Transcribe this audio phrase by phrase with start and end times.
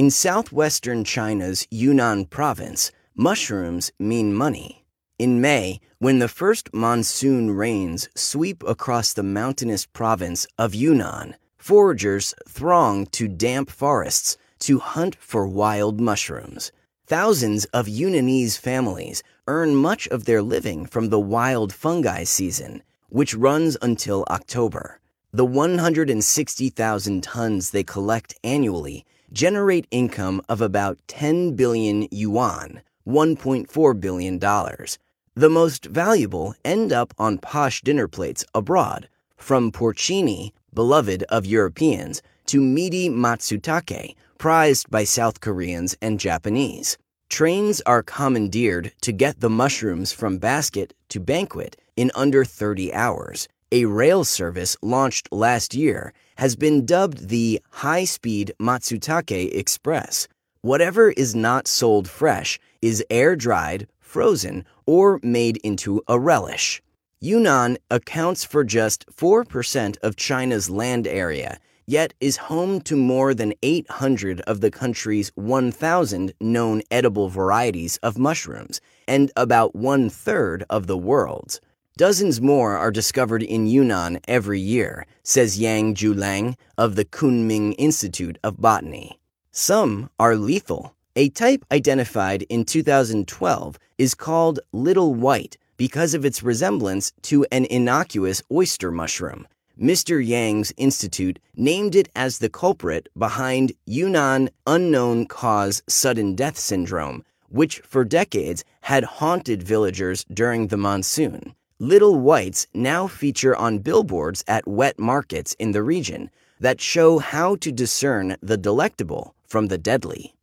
[0.00, 4.86] In southwestern China's Yunnan province, mushrooms mean money.
[5.18, 12.34] In May, when the first monsoon rains sweep across the mountainous province of Yunnan, foragers
[12.48, 16.72] throng to damp forests to hunt for wild mushrooms.
[17.06, 23.34] Thousands of Yunnanese families earn much of their living from the wild fungi season, which
[23.34, 24.98] runs until October.
[25.30, 34.38] The 160,000 tons they collect annually generate income of about 10 billion yuan, $1.4 billion.
[34.38, 42.22] The most valuable end up on posh dinner plates abroad, from porcini, beloved of Europeans,
[42.46, 46.98] to meaty matsutake, prized by South Koreans and Japanese.
[47.28, 53.48] Trains are commandeered to get the mushrooms from basket to banquet in under 30 hours.
[53.72, 60.26] A rail service launched last year has been dubbed the High Speed Matsutake Express.
[60.60, 66.82] Whatever is not sold fresh is air dried, frozen, or made into a relish.
[67.20, 73.54] Yunnan accounts for just 4% of China's land area yet is home to more than
[73.62, 80.88] 800 of the country's 1,000 known edible varieties of mushrooms and about one third of
[80.88, 81.60] the world's.
[82.00, 88.38] Dozens more are discovered in Yunnan every year, says Yang Zhuliang of the Kunming Institute
[88.42, 89.20] of Botany.
[89.52, 90.94] Some are lethal.
[91.14, 97.66] A type identified in 2012 is called little white because of its resemblance to an
[97.66, 99.46] innocuous oyster mushroom.
[99.78, 100.26] Mr.
[100.26, 107.80] Yang's institute named it as the culprit behind Yunnan unknown cause sudden death syndrome, which
[107.80, 111.54] for decades had haunted villagers during the monsoon.
[111.82, 117.56] Little whites now feature on billboards at wet markets in the region that show how
[117.56, 120.34] to discern the delectable from the deadly.